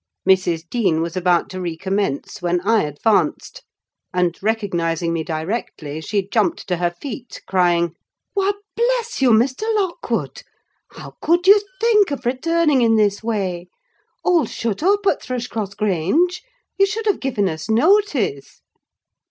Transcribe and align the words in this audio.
Mrs. 0.27 0.67
Dean 0.67 0.99
was 0.99 1.15
about 1.15 1.47
to 1.51 1.61
recommence, 1.61 2.41
when 2.41 2.59
I 2.61 2.81
advanced; 2.85 3.61
and 4.11 4.35
recognising 4.41 5.13
me 5.13 5.23
directly, 5.23 6.01
she 6.01 6.27
jumped 6.27 6.65
to 6.69 6.77
her 6.77 6.89
feet, 6.89 7.39
crying—"Why, 7.45 8.53
bless 8.75 9.21
you, 9.21 9.29
Mr. 9.29 9.61
Lockwood! 9.75 10.41
How 10.93 11.17
could 11.21 11.45
you 11.45 11.61
think 11.79 12.09
of 12.09 12.25
returning 12.25 12.81
in 12.81 12.95
this 12.95 13.21
way? 13.21 13.67
All's 14.23 14.51
shut 14.51 14.81
up 14.81 15.05
at 15.05 15.21
Thrushcross 15.21 15.75
Grange. 15.75 16.41
You 16.79 16.87
should 16.87 17.05
have 17.05 17.19
given 17.19 17.47
us 17.47 17.69
notice!" 17.69 18.59